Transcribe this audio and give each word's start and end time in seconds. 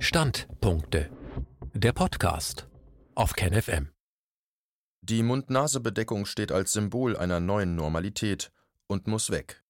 Standpunkte. 0.00 1.10
Der 1.74 1.92
Podcast 1.92 2.68
auf 3.16 3.32
KenFM. 3.32 3.90
Die 5.02 5.24
Mund-Nase-Bedeckung 5.24 6.24
steht 6.24 6.52
als 6.52 6.70
Symbol 6.72 7.16
einer 7.16 7.40
neuen 7.40 7.74
Normalität 7.74 8.52
und 8.86 9.08
muss 9.08 9.30
weg. 9.30 9.64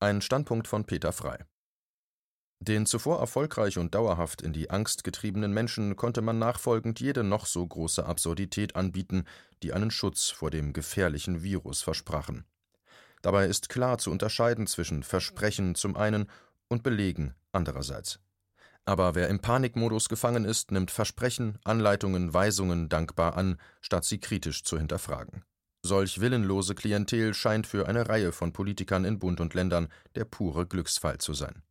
Ein 0.00 0.20
Standpunkt 0.20 0.68
von 0.68 0.84
Peter 0.84 1.12
Frei. 1.12 1.38
Den 2.60 2.84
zuvor 2.84 3.20
erfolgreich 3.20 3.78
und 3.78 3.94
dauerhaft 3.94 4.42
in 4.42 4.52
die 4.52 4.68
Angst 4.68 5.02
getriebenen 5.02 5.54
Menschen 5.54 5.96
konnte 5.96 6.20
man 6.20 6.38
nachfolgend 6.38 7.00
jede 7.00 7.24
noch 7.24 7.46
so 7.46 7.66
große 7.66 8.04
Absurdität 8.04 8.76
anbieten, 8.76 9.24
die 9.62 9.72
einen 9.72 9.90
Schutz 9.90 10.28
vor 10.28 10.50
dem 10.50 10.74
gefährlichen 10.74 11.42
Virus 11.42 11.80
versprachen. 11.80 12.44
Dabei 13.22 13.46
ist 13.46 13.70
klar 13.70 13.96
zu 13.96 14.10
unterscheiden 14.10 14.66
zwischen 14.66 15.02
Versprechen 15.02 15.74
zum 15.74 15.96
einen 15.96 16.28
und 16.68 16.82
Belegen 16.82 17.34
andererseits. 17.50 18.21
Aber 18.84 19.14
wer 19.14 19.28
im 19.28 19.38
Panikmodus 19.38 20.08
gefangen 20.08 20.44
ist, 20.44 20.72
nimmt 20.72 20.90
Versprechen, 20.90 21.58
Anleitungen, 21.64 22.34
Weisungen 22.34 22.88
dankbar 22.88 23.36
an, 23.36 23.58
statt 23.80 24.04
sie 24.04 24.18
kritisch 24.18 24.64
zu 24.64 24.76
hinterfragen. 24.76 25.44
Solch 25.84 26.20
willenlose 26.20 26.74
Klientel 26.74 27.34
scheint 27.34 27.66
für 27.66 27.88
eine 27.88 28.08
Reihe 28.08 28.32
von 28.32 28.52
Politikern 28.52 29.04
in 29.04 29.18
Bund 29.18 29.40
und 29.40 29.54
Ländern 29.54 29.88
der 30.14 30.24
pure 30.24 30.66
Glücksfall 30.66 31.18
zu 31.18 31.34
sein. 31.34 31.62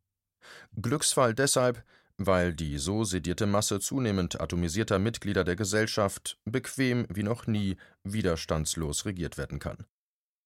Glücksfall 0.80 1.34
deshalb, 1.34 1.82
weil 2.18 2.54
die 2.54 2.78
so 2.78 3.04
sedierte 3.04 3.46
Masse 3.46 3.80
zunehmend 3.80 4.40
atomisierter 4.40 4.98
Mitglieder 4.98 5.44
der 5.44 5.56
Gesellschaft 5.56 6.38
bequem 6.44 7.06
wie 7.08 7.22
noch 7.22 7.46
nie 7.46 7.76
widerstandslos 8.04 9.06
regiert 9.06 9.38
werden 9.38 9.58
kann. 9.58 9.86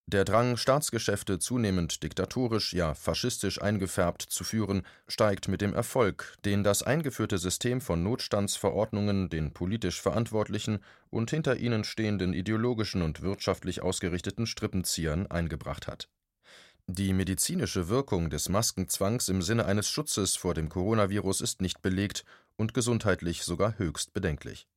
Der 0.09 0.25
Drang, 0.25 0.57
Staatsgeschäfte 0.57 1.41
zunehmend 1.41 2.05
diktatorisch, 2.05 2.73
ja 2.73 2.95
faschistisch 2.95 3.61
eingefärbt 3.61 4.23
zu 4.23 4.45
führen, 4.45 4.87
steigt 5.09 5.49
mit 5.49 5.61
dem 5.61 5.75
Erfolg, 5.75 6.37
den 6.45 6.63
das 6.63 6.85
eingeführte 6.85 7.39
System 7.39 7.81
von 7.81 8.05
Notstandsverordnungen 8.05 9.29
den 9.31 9.53
politisch 9.53 10.01
Verantwortlichen 10.01 10.79
und 11.11 11.31
hinter 11.31 11.57
ihnen 11.57 11.83
stehenden 11.83 12.35
ideologischen 12.35 13.03
und 13.03 13.23
wirtschaftlich 13.23 13.83
ausgerichteten 13.83 14.47
Strippenziehern 14.47 15.27
eingebracht 15.27 15.89
hat. 15.89 16.09
Die 16.87 17.13
medizinische 17.13 17.89
Wirkung 17.89 18.31
des 18.31 18.49
Maskenzwangs 18.49 19.29
im 19.29 19.43
Sinne 19.43 19.67
eines 19.67 19.89
Schutzes 19.91 20.37
vor 20.37 20.55
dem 20.55 20.69
Coronavirus 20.69 21.41
ist 21.41 21.61
nicht 21.61 21.83
belegt 21.83 22.25
und 22.55 22.75
gesundheitlich 22.75 23.43
sogar 23.43 23.77
höchst 23.77 24.13
bedenklich. 24.13 24.69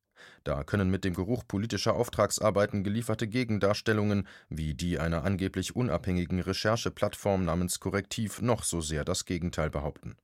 Da 0.44 0.64
können 0.64 0.89
mit 0.89 1.03
dem 1.03 1.14
Geruch 1.14 1.44
politischer 1.48 1.95
Auftragsarbeiten 1.95 2.84
gelieferte 2.84 3.28
Gegendarstellungen 3.28 4.28
wie 4.50 4.73
die 4.73 5.00
einer 5.00 5.23
angeblich 5.23 5.75
unabhängigen 5.75 6.39
Rechercheplattform 6.39 7.45
namens 7.45 7.80
Korrektiv 7.80 8.42
noch 8.42 8.64
so 8.64 8.81
sehr 8.81 9.06
das 9.06 9.25
Gegenteil 9.25 9.70
behaupten. 9.70 10.16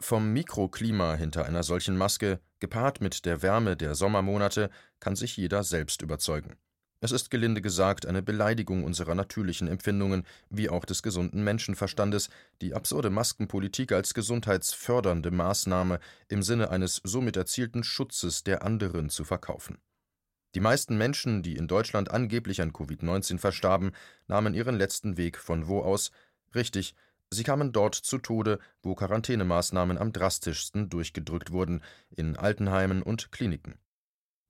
Vom 0.00 0.32
Mikroklima 0.32 1.14
hinter 1.14 1.46
einer 1.46 1.62
solchen 1.62 1.96
Maske, 1.96 2.40
gepaart 2.60 3.00
mit 3.00 3.24
der 3.24 3.42
Wärme 3.42 3.76
der 3.76 3.94
Sommermonate, 3.94 4.70
kann 5.00 5.16
sich 5.16 5.36
jeder 5.36 5.64
selbst 5.64 6.02
überzeugen. 6.02 6.56
Es 7.00 7.12
ist 7.12 7.30
gelinde 7.30 7.60
gesagt 7.60 8.06
eine 8.06 8.22
Beleidigung 8.22 8.82
unserer 8.82 9.14
natürlichen 9.14 9.68
Empfindungen 9.68 10.24
wie 10.48 10.70
auch 10.70 10.86
des 10.86 11.02
gesunden 11.02 11.44
Menschenverstandes, 11.44 12.30
die 12.62 12.72
absurde 12.72 13.10
Maskenpolitik 13.10 13.92
als 13.92 14.14
gesundheitsfördernde 14.14 15.30
Maßnahme 15.30 16.00
im 16.28 16.42
Sinne 16.42 16.70
eines 16.70 17.02
somit 17.04 17.36
erzielten 17.36 17.84
Schutzes 17.84 18.44
der 18.44 18.62
anderen 18.62 19.10
zu 19.10 19.24
verkaufen. 19.24 19.78
Die 20.54 20.60
meisten 20.60 20.96
Menschen, 20.96 21.42
die 21.42 21.56
in 21.56 21.68
Deutschland 21.68 22.10
angeblich 22.10 22.62
an 22.62 22.72
Covid-19 22.72 23.38
verstarben, 23.38 23.92
nahmen 24.26 24.54
ihren 24.54 24.76
letzten 24.76 25.18
Weg 25.18 25.36
von 25.36 25.68
wo 25.68 25.82
aus? 25.82 26.12
Richtig, 26.54 26.94
sie 27.28 27.44
kamen 27.44 27.72
dort 27.72 27.94
zu 27.94 28.16
Tode, 28.16 28.58
wo 28.82 28.94
Quarantänemaßnahmen 28.94 29.98
am 29.98 30.14
drastischsten 30.14 30.88
durchgedrückt 30.88 31.52
wurden, 31.52 31.82
in 32.08 32.38
Altenheimen 32.38 33.02
und 33.02 33.32
Kliniken. 33.32 33.74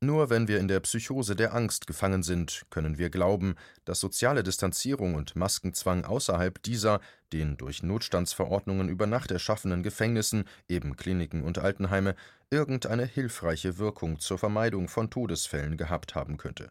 Nur 0.02 0.28
wenn 0.28 0.46
wir 0.46 0.60
in 0.60 0.68
der 0.68 0.80
Psychose 0.80 1.34
der 1.36 1.54
Angst 1.54 1.86
gefangen 1.86 2.22
sind, 2.22 2.66
können 2.68 2.98
wir 2.98 3.08
glauben, 3.08 3.54
dass 3.86 3.98
soziale 3.98 4.42
Distanzierung 4.42 5.14
und 5.14 5.36
Maskenzwang 5.36 6.04
außerhalb 6.04 6.62
dieser, 6.62 7.00
den 7.32 7.56
durch 7.56 7.82
Notstandsverordnungen 7.82 8.90
über 8.90 9.06
Nacht 9.06 9.30
erschaffenen 9.30 9.82
Gefängnissen, 9.82 10.44
eben 10.68 10.96
Kliniken 10.96 11.42
und 11.42 11.56
Altenheime, 11.56 12.14
irgendeine 12.50 13.06
hilfreiche 13.06 13.78
Wirkung 13.78 14.18
zur 14.18 14.36
Vermeidung 14.36 14.88
von 14.88 15.08
Todesfällen 15.08 15.78
gehabt 15.78 16.14
haben 16.14 16.36
könnte. 16.36 16.68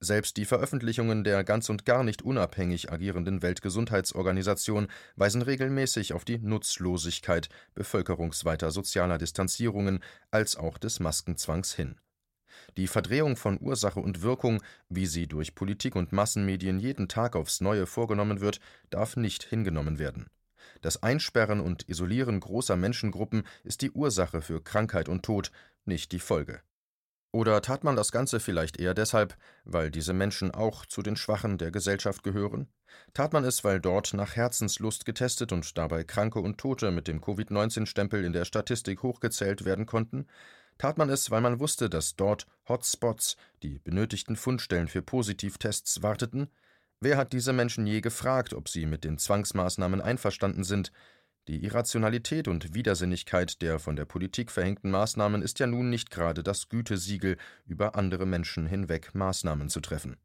Selbst 0.00 0.38
die 0.38 0.46
Veröffentlichungen 0.46 1.22
der 1.22 1.44
ganz 1.44 1.68
und 1.68 1.84
gar 1.84 2.02
nicht 2.02 2.22
unabhängig 2.22 2.90
agierenden 2.90 3.42
Weltgesundheitsorganisation 3.42 4.88
weisen 5.16 5.42
regelmäßig 5.42 6.14
auf 6.14 6.24
die 6.24 6.38
Nutzlosigkeit 6.38 7.50
bevölkerungsweiter 7.74 8.70
sozialer 8.70 9.18
Distanzierungen 9.18 10.02
als 10.30 10.56
auch 10.56 10.78
des 10.78 11.00
Maskenzwangs 11.00 11.74
hin. 11.74 11.96
Die 12.76 12.86
Verdrehung 12.86 13.36
von 13.36 13.60
Ursache 13.60 14.00
und 14.00 14.22
Wirkung, 14.22 14.62
wie 14.88 15.06
sie 15.06 15.26
durch 15.26 15.54
Politik 15.54 15.96
und 15.96 16.12
Massenmedien 16.12 16.78
jeden 16.78 17.08
Tag 17.08 17.36
aufs 17.36 17.60
Neue 17.60 17.86
vorgenommen 17.86 18.40
wird, 18.40 18.60
darf 18.90 19.16
nicht 19.16 19.44
hingenommen 19.44 19.98
werden. 19.98 20.26
Das 20.80 21.02
Einsperren 21.02 21.60
und 21.60 21.88
Isolieren 21.88 22.40
großer 22.40 22.76
Menschengruppen 22.76 23.44
ist 23.62 23.82
die 23.82 23.90
Ursache 23.90 24.42
für 24.42 24.62
Krankheit 24.62 25.08
und 25.08 25.24
Tod, 25.24 25.50
nicht 25.84 26.12
die 26.12 26.20
Folge. 26.20 26.60
Oder 27.34 27.60
tat 27.62 27.82
man 27.82 27.96
das 27.96 28.12
Ganze 28.12 28.38
vielleicht 28.38 28.78
eher 28.78 28.94
deshalb, 28.94 29.36
weil 29.64 29.90
diese 29.90 30.12
Menschen 30.12 30.52
auch 30.52 30.86
zu 30.86 31.02
den 31.02 31.16
Schwachen 31.16 31.58
der 31.58 31.72
Gesellschaft 31.72 32.22
gehören? 32.22 32.68
Tat 33.12 33.32
man 33.32 33.42
es, 33.42 33.64
weil 33.64 33.80
dort 33.80 34.14
nach 34.14 34.36
Herzenslust 34.36 35.04
getestet 35.04 35.50
und 35.50 35.76
dabei 35.76 36.04
Kranke 36.04 36.38
und 36.38 36.58
Tote 36.58 36.92
mit 36.92 37.08
dem 37.08 37.20
Covid-19-Stempel 37.20 38.24
in 38.24 38.32
der 38.32 38.44
Statistik 38.44 39.02
hochgezählt 39.02 39.64
werden 39.64 39.84
konnten? 39.84 40.28
Tat 40.78 40.98
man 40.98 41.10
es, 41.10 41.30
weil 41.30 41.40
man 41.40 41.60
wusste, 41.60 41.88
dass 41.88 42.16
dort 42.16 42.46
Hotspots, 42.68 43.36
die 43.62 43.78
benötigten 43.78 44.36
Fundstellen 44.36 44.88
für 44.88 45.02
Positivtests, 45.02 46.02
warteten? 46.02 46.48
Wer 47.00 47.16
hat 47.16 47.32
diese 47.32 47.52
Menschen 47.52 47.86
je 47.86 48.00
gefragt, 48.00 48.54
ob 48.54 48.68
sie 48.68 48.86
mit 48.86 49.04
den 49.04 49.18
Zwangsmaßnahmen 49.18 50.00
einverstanden 50.00 50.64
sind? 50.64 50.92
Die 51.46 51.62
Irrationalität 51.62 52.48
und 52.48 52.72
Widersinnigkeit 52.72 53.60
der 53.60 53.78
von 53.78 53.96
der 53.96 54.06
Politik 54.06 54.50
verhängten 54.50 54.90
Maßnahmen 54.90 55.42
ist 55.42 55.58
ja 55.58 55.66
nun 55.66 55.90
nicht 55.90 56.10
gerade 56.10 56.42
das 56.42 56.70
Gütesiegel, 56.70 57.36
über 57.66 57.96
andere 57.96 58.24
Menschen 58.24 58.66
hinweg 58.66 59.14
Maßnahmen 59.14 59.68
zu 59.68 59.80
treffen. 59.80 60.16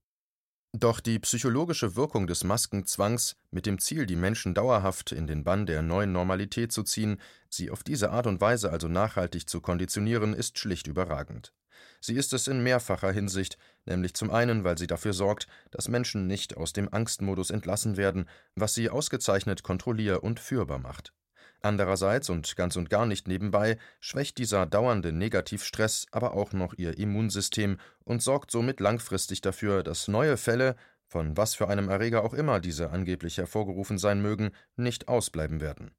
Doch 0.78 1.00
die 1.00 1.18
psychologische 1.18 1.96
Wirkung 1.96 2.28
des 2.28 2.44
Maskenzwangs, 2.44 3.36
mit 3.50 3.66
dem 3.66 3.80
Ziel, 3.80 4.06
die 4.06 4.16
Menschen 4.16 4.54
dauerhaft 4.54 5.12
in 5.12 5.26
den 5.26 5.44
Bann 5.44 5.66
der 5.66 5.82
neuen 5.82 6.12
Normalität 6.12 6.72
zu 6.72 6.84
ziehen, 6.84 7.20
sie 7.50 7.72
auf 7.72 7.82
diese 7.82 8.12
Art 8.12 8.28
und 8.28 8.40
Weise 8.40 8.72
also 8.72 8.88
nachhaltig 8.88 9.50
zu 9.50 9.62
konditionieren, 9.62 10.36
ist 10.36 10.60
schlicht 10.60 10.86
überragend. 10.86 11.54
Sie 12.02 12.14
ist 12.14 12.34
es 12.34 12.48
in 12.48 12.62
mehrfacher 12.62 13.12
Hinsicht, 13.12 13.58
nämlich 13.86 14.14
zum 14.14 14.30
einen, 14.30 14.64
weil 14.64 14.78
sie 14.78 14.86
dafür 14.86 15.14
sorgt, 15.14 15.48
dass 15.72 15.88
Menschen 15.88 16.28
nicht 16.28 16.56
aus 16.56 16.72
dem 16.72 16.94
Angstmodus 16.94 17.50
entlassen 17.50 17.98
werden, 17.98 18.30
was 18.54 18.76
sie 18.76 18.92
ausgezeichnet 18.92 19.64
kontrollier- 19.64 20.24
und 20.24 20.40
führbar 20.40 20.78
macht. 20.78 21.14
Andererseits 21.62 22.30
und 22.30 22.56
ganz 22.56 22.78
und 22.78 22.90
gar 22.90 23.06
nicht 23.06 23.28
nebenbei 23.28 23.78
schwächt 24.00 24.38
dieser 24.38 24.66
dauernde 24.66 25.12
Negativstress 25.12 26.06
aber 26.12 26.34
auch 26.34 26.54
noch 26.54 26.74
ihr 26.74 26.98
Immunsystem 26.98 27.78
und 28.06 28.22
sorgt 28.22 28.52
somit 28.52 28.80
langfristig 28.80 29.42
dafür, 29.42 29.84
dass 29.84 30.08
neue 30.08 30.38
Fälle, 30.38 30.76
von 31.06 31.36
was 31.36 31.56
für 31.56 31.68
einem 31.68 31.90
Erreger 31.90 32.24
auch 32.24 32.34
immer 32.34 32.60
diese 32.62 32.92
angeblich 32.92 33.38
hervorgerufen 33.38 33.98
sein 33.98 34.22
mögen, 34.22 34.52
nicht 34.78 35.08
ausbleiben 35.10 35.60
werden. 35.60 35.92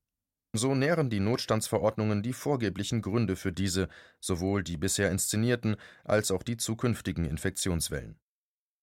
So 0.52 0.74
nähren 0.74 1.10
die 1.10 1.20
Notstandsverordnungen 1.20 2.22
die 2.22 2.32
vorgeblichen 2.32 3.02
Gründe 3.02 3.36
für 3.36 3.52
diese, 3.52 3.88
sowohl 4.18 4.64
die 4.64 4.76
bisher 4.76 5.10
inszenierten 5.10 5.76
als 6.04 6.30
auch 6.30 6.42
die 6.42 6.56
zukünftigen 6.56 7.24
Infektionswellen. 7.24 8.18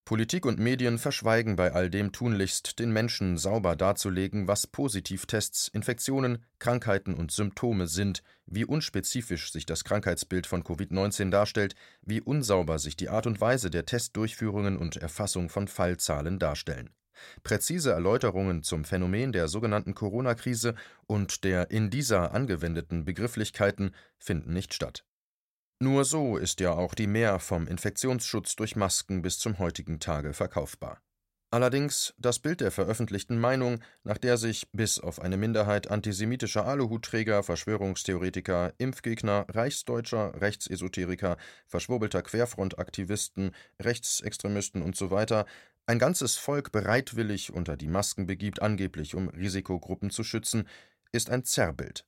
Politik 0.08 0.46
und 0.46 0.58
Medien 0.58 1.00
verschweigen 1.00 1.58
bei 1.58 1.74
all 1.74 1.90
dem 1.90 2.14
tunlichst, 2.14 2.80
den 2.80 2.94
Menschen 2.94 3.36
sauber 3.36 3.76
darzulegen, 3.76 4.48
was 4.48 4.66
Positivtests, 4.66 5.68
Infektionen, 5.68 6.46
Krankheiten 6.60 7.14
und 7.14 7.34
Symptome 7.34 7.88
sind, 7.88 8.24
wie 8.46 8.64
unspezifisch 8.64 9.52
sich 9.52 9.66
das 9.66 9.84
Krankheitsbild 9.84 10.48
von 10.48 10.64
Covid-19 10.64 11.30
darstellt, 11.30 11.76
wie 12.04 12.22
unsauber 12.22 12.80
sich 12.80 12.96
die 12.96 13.10
Art 13.10 13.28
und 13.28 13.42
Weise 13.42 13.70
der 13.70 13.86
Testdurchführungen 13.86 14.78
und 14.78 14.96
Erfassung 14.96 15.50
von 15.50 15.68
Fallzahlen 15.68 16.40
darstellen. 16.40 16.90
Präzise 17.44 17.92
Erläuterungen 17.92 18.64
zum 18.64 18.86
Phänomen 18.86 19.34
der 19.34 19.50
sogenannten 19.50 19.94
Corona-Krise 19.94 20.76
und 21.08 21.44
der 21.44 21.70
in 21.70 21.90
dieser 21.90 22.34
angewendeten 22.34 23.04
Begrifflichkeiten 23.04 23.92
finden 24.18 24.54
nicht 24.54 24.74
statt. 24.74 25.04
Nur 25.80 26.06
so 26.06 26.38
ist 26.38 26.60
ja 26.60 26.72
auch 26.72 26.96
die 26.96 27.06
Mehr 27.06 27.40
vom 27.40 27.68
Infektionsschutz 27.68 28.56
durch 28.56 28.76
Masken 28.76 29.22
bis 29.22 29.38
zum 29.38 29.60
heutigen 29.60 30.00
Tage 30.00 30.34
verkaufbar. 30.34 31.02
Allerdings 31.50 32.14
das 32.18 32.40
Bild 32.40 32.60
der 32.60 32.72
veröffentlichten 32.72 33.40
Meinung, 33.40 33.82
nach 34.04 34.18
der 34.18 34.38
sich 34.38 34.68
bis 34.74 35.00
auf 35.00 35.22
eine 35.22 35.38
Minderheit 35.38 35.90
antisemitischer 35.90 36.66
Aluhutträger, 36.66 37.42
Verschwörungstheoretiker, 37.42 38.74
Impfgegner, 38.80 39.46
Reichsdeutscher, 39.50 40.42
Rechtsesoteriker, 40.42 41.38
verschwurbelter 41.68 42.22
Querfrontaktivisten, 42.22 43.52
Rechtsextremisten 43.80 44.82
usw. 44.82 45.26
So 45.30 45.44
ein 45.86 46.00
ganzes 46.00 46.36
Volk 46.36 46.74
bereitwillig 46.74 47.54
unter 47.54 47.78
die 47.78 47.88
Masken 47.88 48.26
begibt, 48.26 48.62
angeblich 48.62 49.16
um 49.16 49.30
Risikogruppen 49.30 50.10
zu 50.10 50.26
schützen, 50.26 50.68
ist 51.14 51.30
ein 51.30 51.46
Zerrbild. 51.46 52.06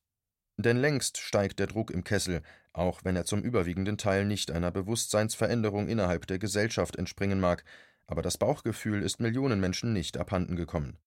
Denn 0.57 0.75
längst 0.75 1.17
steigt 1.17 1.59
der 1.59 1.67
Druck 1.67 1.91
im 1.91 2.03
Kessel, 2.03 2.41
auch 2.73 3.03
wenn 3.03 3.15
er 3.15 3.25
zum 3.25 3.41
überwiegenden 3.41 3.97
Teil 3.97 4.25
nicht 4.25 4.51
einer 4.51 4.71
Bewusstseinsveränderung 4.71 5.87
innerhalb 5.87 6.27
der 6.27 6.39
Gesellschaft 6.39 6.95
entspringen 6.95 7.39
mag, 7.39 7.63
aber 8.07 8.21
das 8.21 8.37
Bauchgefühl 8.37 9.01
ist 9.01 9.19
Millionen 9.19 9.59
Menschen 9.59 9.93
nicht 9.93 10.17
abhanden 10.17 10.55
gekommen. 10.55 10.97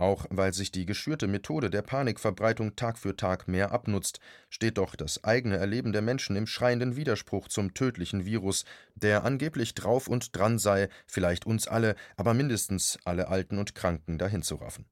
Auch 0.00 0.24
weil 0.30 0.54
sich 0.54 0.72
die 0.72 0.86
geschürte 0.86 1.26
Methode 1.26 1.68
der 1.68 1.82
Panikverbreitung 1.82 2.74
Tag 2.74 2.96
für 2.96 3.16
Tag 3.16 3.48
mehr 3.48 3.70
abnutzt, 3.70 4.18
steht 4.48 4.78
doch 4.78 4.96
das 4.96 5.24
eigene 5.24 5.58
Erleben 5.58 5.92
der 5.92 6.00
Menschen 6.00 6.36
im 6.36 6.46
schreienden 6.46 6.96
Widerspruch 6.96 7.48
zum 7.48 7.74
tödlichen 7.74 8.24
Virus, 8.24 8.64
der 8.94 9.24
angeblich 9.24 9.74
drauf 9.74 10.08
und 10.08 10.34
dran 10.34 10.58
sei, 10.58 10.88
vielleicht 11.06 11.44
uns 11.44 11.68
alle, 11.68 11.96
aber 12.16 12.32
mindestens 12.32 12.98
alle 13.04 13.28
Alten 13.28 13.58
und 13.58 13.74
Kranken 13.74 14.16
dahinzuraffen. 14.16 14.86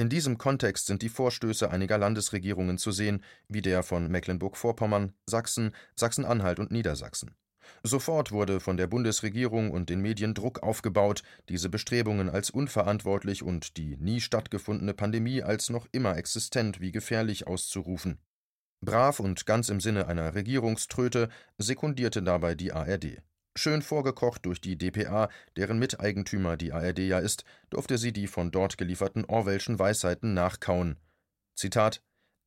In 0.00 0.08
diesem 0.08 0.38
Kontext 0.38 0.86
sind 0.86 1.02
die 1.02 1.10
Vorstöße 1.10 1.70
einiger 1.70 1.98
Landesregierungen 1.98 2.78
zu 2.78 2.90
sehen, 2.90 3.22
wie 3.48 3.60
der 3.60 3.82
von 3.82 4.10
Mecklenburg-Vorpommern, 4.10 5.12
Sachsen, 5.26 5.74
Sachsen-Anhalt 5.94 6.58
und 6.58 6.70
Niedersachsen. 6.70 7.34
Sofort 7.82 8.32
wurde 8.32 8.60
von 8.60 8.78
der 8.78 8.86
Bundesregierung 8.86 9.70
und 9.70 9.90
den 9.90 10.00
Medien 10.00 10.32
Druck 10.32 10.62
aufgebaut, 10.62 11.22
diese 11.50 11.68
Bestrebungen 11.68 12.30
als 12.30 12.48
unverantwortlich 12.48 13.42
und 13.42 13.76
die 13.76 13.98
nie 13.98 14.22
stattgefundene 14.22 14.94
Pandemie 14.94 15.42
als 15.42 15.68
noch 15.68 15.86
immer 15.92 16.16
existent 16.16 16.80
wie 16.80 16.92
gefährlich 16.92 17.46
auszurufen. 17.46 18.20
Brav 18.80 19.20
und 19.20 19.44
ganz 19.44 19.68
im 19.68 19.80
Sinne 19.80 20.06
einer 20.06 20.34
Regierungströte 20.34 21.28
sekundierte 21.58 22.22
dabei 22.22 22.54
die 22.54 22.72
ARD. 22.72 23.20
Schön 23.56 23.82
vorgekocht 23.82 24.46
durch 24.46 24.60
die 24.60 24.78
dpa, 24.78 25.28
deren 25.56 25.78
Miteigentümer 25.78 26.56
die 26.56 26.72
ARD 26.72 27.00
ja 27.00 27.18
ist, 27.18 27.44
durfte 27.68 27.98
sie 27.98 28.12
die 28.12 28.26
von 28.26 28.50
dort 28.50 28.78
gelieferten 28.78 29.24
Orwellschen 29.24 29.78
Weisheiten 29.78 30.34
nachkauen. 30.34 30.96
Zitat 31.54 32.02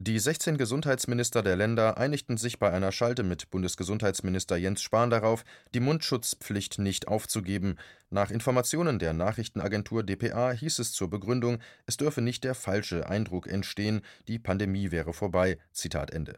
die 0.05 0.19
16 0.19 0.57
Gesundheitsminister 0.57 1.43
der 1.43 1.55
Länder 1.55 1.97
einigten 1.97 2.35
sich 2.35 2.59
bei 2.59 2.69
einer 2.71 2.91
Schalte 2.91 3.23
mit 3.23 3.49
Bundesgesundheitsminister 3.51 4.57
Jens 4.57 4.81
Spahn 4.81 5.09
darauf, 5.09 5.45
die 5.73 5.79
Mundschutzpflicht 5.79 6.79
nicht 6.79 7.07
aufzugeben. 7.07 7.77
Nach 8.09 8.29
Informationen 8.29 8.99
der 8.99 9.13
Nachrichtenagentur 9.13 10.03
dpa 10.03 10.51
hieß 10.51 10.79
es 10.79 10.91
zur 10.91 11.09
Begründung, 11.09 11.59
es 11.85 11.95
dürfe 11.95 12.21
nicht 12.21 12.43
der 12.43 12.53
falsche 12.53 13.07
Eindruck 13.07 13.47
entstehen, 13.47 14.01
die 14.27 14.39
Pandemie 14.39 14.91
wäre 14.91 15.13
vorbei. 15.13 15.57
Zitat 15.71 16.11
Ende. 16.11 16.37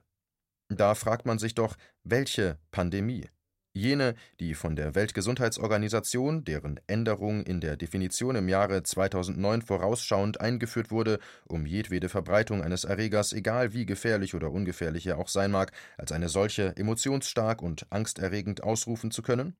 Da 0.69 0.93
fragt 0.93 1.25
man 1.25 1.39
sich 1.39 1.55
doch, 1.55 1.75
welche 2.03 2.59
Pandemie? 2.69 3.27
Jene, 3.77 4.15
die 4.39 4.53
von 4.53 4.77
der 4.77 4.95
Weltgesundheitsorganisation, 4.95 6.45
deren 6.45 6.79
Änderung 6.87 7.43
in 7.43 7.59
der 7.59 7.75
Definition 7.75 8.37
im 8.37 8.47
Jahre 8.47 8.83
2009 8.83 9.63
vorausschauend 9.63 10.39
eingeführt 10.39 10.91
wurde, 10.91 11.19
um 11.45 11.65
jedwede 11.65 12.07
Verbreitung 12.07 12.63
eines 12.63 12.85
Erregers, 12.85 13.33
egal 13.33 13.73
wie 13.73 13.85
gefährlich 13.85 14.33
oder 14.33 14.49
ungefährlich 14.49 15.07
er 15.07 15.17
auch 15.17 15.27
sein 15.27 15.51
mag, 15.51 15.73
als 15.97 16.13
eine 16.13 16.29
solche 16.29 16.73
emotionsstark 16.77 17.61
und 17.61 17.85
angsterregend 17.89 18.63
ausrufen 18.63 19.11
zu 19.11 19.21
können? 19.21 19.57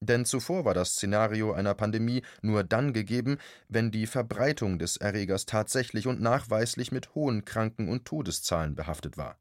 Denn 0.00 0.24
zuvor 0.24 0.64
war 0.64 0.72
das 0.72 0.92
Szenario 0.92 1.52
einer 1.52 1.74
Pandemie 1.74 2.22
nur 2.40 2.64
dann 2.64 2.94
gegeben, 2.94 3.36
wenn 3.68 3.90
die 3.90 4.06
Verbreitung 4.06 4.78
des 4.78 4.96
Erregers 4.96 5.44
tatsächlich 5.44 6.06
und 6.06 6.22
nachweislich 6.22 6.90
mit 6.90 7.14
hohen 7.14 7.44
Kranken- 7.44 7.90
und 7.90 8.06
Todeszahlen 8.06 8.74
behaftet 8.74 9.18
war. 9.18 9.38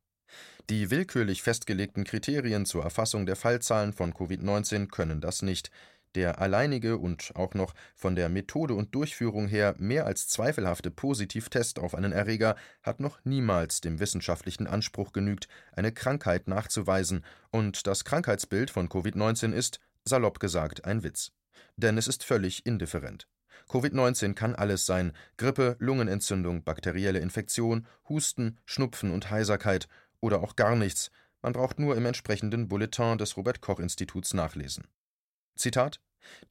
Die 0.70 0.92
willkürlich 0.92 1.44
festgelegten 1.44 2.04
Kriterien 2.04 2.66
zur 2.66 2.84
Erfassung 2.84 3.26
der 3.26 3.36
Fallzahlen 3.36 3.94
von 3.94 4.14
Covid-19 4.14 4.88
können 4.88 5.22
das 5.22 5.42
nicht. 5.42 5.72
Der 6.16 6.40
alleinige 6.42 6.98
und 6.98 7.32
auch 7.36 7.54
noch 7.54 7.74
von 7.96 8.16
der 8.16 8.28
Methode 8.30 8.74
und 8.74 8.96
Durchführung 8.96 9.48
her 9.48 9.76
mehr 9.78 10.06
als 10.06 10.28
zweifelhafte 10.28 10.90
Positivtest 10.90 11.80
auf 11.80 11.94
einen 11.94 12.12
Erreger 12.12 12.56
hat 12.82 13.00
noch 13.00 13.20
niemals 13.24 13.82
dem 13.82 14.00
wissenschaftlichen 14.00 14.68
Anspruch 14.68 15.14
genügt, 15.14 15.48
eine 15.74 15.92
Krankheit 15.92 16.48
nachzuweisen, 16.48 17.24
und 17.52 17.88
das 17.88 18.04
Krankheitsbild 18.04 18.72
von 18.72 18.90
Covid-19 18.90 19.54
ist, 19.54 19.80
salopp 20.06 20.40
gesagt, 20.40 20.86
ein 20.86 21.04
Witz. 21.04 21.34
Denn 21.76 21.98
es 21.98 22.08
ist 22.08 22.24
völlig 22.24 22.66
indifferent. 22.66 23.28
Covid-19 23.70 24.34
kann 24.34 24.56
alles 24.56 24.86
sein: 24.86 25.12
Grippe, 25.38 25.76
Lungenentzündung, 25.80 26.64
bakterielle 26.64 27.20
Infektion, 27.20 27.86
Husten, 28.08 28.58
Schnupfen 28.66 29.12
und 29.12 29.30
Heiserkeit, 29.30 29.88
oder 30.22 30.42
auch 30.42 30.56
gar 30.56 30.76
nichts, 30.76 31.12
man 31.42 31.54
braucht 31.54 31.80
nur 31.80 31.96
im 31.96 32.06
entsprechenden 32.06 32.68
Bulletin 32.68 33.18
des 33.18 33.38
Robert 33.38 33.62
Koch 33.62 33.80
Instituts 33.80 34.34
nachlesen. 34.34 34.88
Zitat 35.56 36.02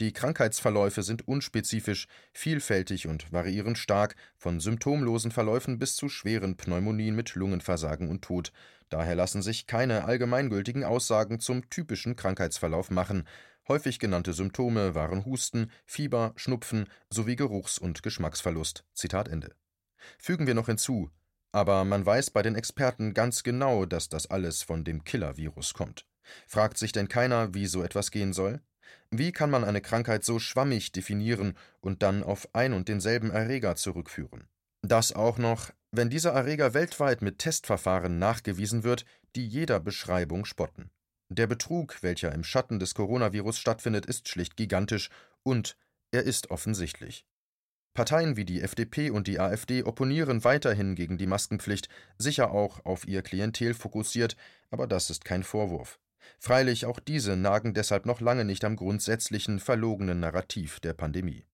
Die 0.01 0.13
Krankheitsverläufe 0.13 1.03
sind 1.03 1.27
unspezifisch, 1.27 2.07
vielfältig 2.33 3.07
und 3.07 3.33
variieren 3.33 3.77
stark, 3.77 4.17
von 4.37 4.61
symptomlosen 4.61 5.33
Verläufen 5.33 5.79
bis 5.79 5.97
zu 5.97 6.09
schweren 6.09 6.57
Pneumonien 6.57 7.15
mit 7.15 7.35
Lungenversagen 7.35 8.09
und 8.09 8.23
Tod. 8.23 8.53
Daher 8.89 9.17
lassen 9.17 9.43
sich 9.43 9.67
keine 9.67 10.05
allgemeingültigen 10.05 10.85
Aussagen 10.85 11.41
zum 11.41 11.69
typischen 11.69 12.15
Krankheitsverlauf 12.15 12.91
machen. 12.91 13.27
Häufig 13.69 13.99
genannte 13.99 14.33
Symptome 14.33 14.95
waren 14.95 15.25
Husten, 15.25 15.73
Fieber, 15.85 16.33
Schnupfen 16.37 16.89
sowie 17.11 17.35
Geruchs- 17.35 17.79
und 17.79 18.05
Geschmacksverlust. 18.05 18.85
Zitat 18.95 19.27
Ende. 19.29 19.57
Fügen 20.19 20.47
wir 20.47 20.55
noch 20.55 20.67
hinzu, 20.67 21.11
aber 21.53 21.85
man 21.85 22.05
weiß 22.05 22.31
bei 22.31 22.43
den 22.43 22.55
Experten 22.55 23.15
ganz 23.15 23.43
genau, 23.43 23.87
dass 23.87 24.09
das 24.09 24.31
alles 24.31 24.63
von 24.63 24.85
dem 24.85 25.05
Killer-Virus 25.05 25.75
kommt. 25.75 26.07
Fragt 26.47 26.79
sich 26.79 26.93
denn 26.93 27.09
keiner, 27.09 27.55
wie 27.55 27.67
so 27.67 27.83
etwas 27.83 28.11
gehen 28.11 28.33
soll? 28.33 28.61
Wie 29.11 29.33
kann 29.33 29.51
man 29.51 29.65
eine 29.65 29.81
Krankheit 29.81 30.25
so 30.25 30.39
schwammig 30.39 30.93
definieren 30.93 31.57
und 31.81 32.03
dann 32.03 32.23
auf 32.23 32.49
ein 32.55 32.73
und 32.73 32.89
denselben 32.89 33.31
Erreger 33.31 33.77
zurückführen? 33.77 34.49
Das 34.83 35.13
auch 35.13 35.39
noch, 35.39 35.71
wenn 35.91 36.11
dieser 36.11 36.33
Erreger 36.33 36.75
weltweit 36.75 37.23
mit 37.23 37.39
Testverfahren 37.39 38.19
nachgewiesen 38.19 38.85
wird, 38.85 39.05
die 39.35 39.47
jeder 39.47 39.81
Beschreibung 39.81 40.45
spotten. 40.45 40.91
Der 41.29 41.47
Betrug, 41.47 42.03
welcher 42.03 42.33
im 42.33 42.45
Schatten 42.45 42.79
des 42.79 42.95
Coronavirus 42.95 43.59
stattfindet, 43.59 44.07
ist 44.07 44.29
schlicht 44.29 44.57
gigantisch 44.57 45.11
und 45.43 45.77
er 46.13 46.23
ist 46.23 46.51
offensichtlich. 46.51 47.27
Parteien 47.97 48.37
wie 48.37 48.45
die 48.45 48.61
FDP 48.61 49.09
und 49.09 49.27
die 49.27 49.41
AfD 49.41 49.83
opponieren 49.83 50.45
weiterhin 50.45 50.95
gegen 50.97 51.17
die 51.17 51.27
Maskenpflicht, 51.27 51.89
sicher 52.19 52.51
auch 52.51 52.85
auf 52.85 53.09
ihr 53.09 53.23
Klientel 53.23 53.73
fokussiert, 53.73 54.37
aber 54.71 54.87
das 54.87 55.09
ist 55.09 55.25
kein 55.25 55.43
Vorwurf. 55.43 55.99
Freilich 56.39 56.85
auch 56.85 57.01
diese 57.01 57.37
nagen 57.37 57.73
deshalb 57.73 58.05
noch 58.05 58.21
lange 58.21 58.45
nicht 58.45 58.67
am 58.67 58.77
grundsätzlichen, 58.77 59.61
verlogenen 59.61 60.21
Narrativ 60.21 60.79
der 60.81 60.93
Pandemie. 60.93 61.47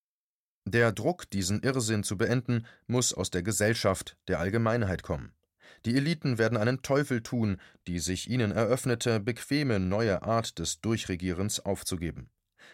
Der 0.64 0.90
Druck, 0.90 1.30
diesen 1.30 1.62
Irrsinn 1.62 2.02
zu 2.02 2.18
beenden, 2.18 2.66
muss 2.88 3.14
aus 3.14 3.30
der 3.30 3.44
Gesellschaft, 3.44 4.16
der 4.26 4.40
Allgemeinheit 4.40 5.04
kommen. 5.04 5.32
Die 5.86 5.94
Eliten 5.94 6.38
werden 6.38 6.58
einen 6.58 6.82
Teufel 6.82 7.22
tun, 7.22 7.58
die 7.86 8.00
sich 8.00 8.28
ihnen 8.28 8.50
eröffnete, 8.50 9.20
bequeme 9.20 9.78
neue 9.78 10.22
Art 10.22 10.58
des 10.58 10.80
Durchregierens 10.80 11.60
aufzugeben. 11.60 12.30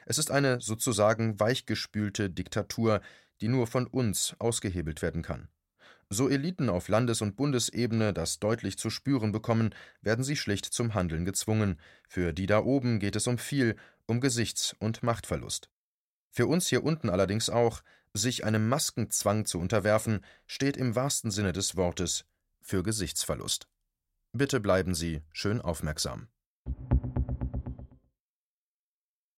Es 0.07 0.16
ist 0.16 0.31
eine 0.31 0.62
sozusagen 0.62 1.38
weichgespülte 1.38 2.31
Diktatur, 2.31 3.02
die 3.40 3.49
nur 3.49 3.66
von 3.66 3.87
uns 3.87 4.35
ausgehebelt 4.38 5.02
werden 5.02 5.23
kann. 5.23 5.49
So 6.11 6.28
Eliten 6.28 6.71
auf 6.71 6.88
Landes- 6.88 7.21
und 7.21 7.37
Bundesebene 7.37 8.14
das 8.14 8.38
deutlich 8.38 8.78
zu 8.78 8.88
spüren 8.88 9.30
bekommen, 9.30 9.75
werden 10.00 10.25
sie 10.25 10.37
schlicht 10.37 10.64
zum 10.64 10.95
Handeln 10.95 11.26
gezwungen. 11.26 11.78
Für 12.09 12.33
die 12.33 12.47
da 12.47 12.61
oben 12.61 12.99
geht 12.99 13.14
es 13.14 13.26
um 13.26 13.37
viel, 13.37 13.76
um 14.07 14.21
Gesichts- 14.21 14.75
und 14.78 15.02
Machtverlust. 15.02 15.68
Für 16.30 16.47
uns 16.47 16.68
hier 16.68 16.83
unten 16.83 17.11
allerdings 17.11 17.50
auch, 17.50 17.83
sich 18.14 18.45
einem 18.45 18.68
Maskenzwang 18.68 19.45
zu 19.45 19.59
unterwerfen, 19.59 20.25
steht 20.47 20.78
im 20.78 20.95
wahrsten 20.95 21.30
Sinne 21.30 21.52
des 21.52 21.76
Wortes 21.76 22.25
für 22.62 22.83
Gesichtsverlust. 22.83 23.68
Bitte 24.33 24.61
bleiben 24.61 24.95
Sie 24.95 25.23
schön 25.33 25.61
aufmerksam. 25.61 26.28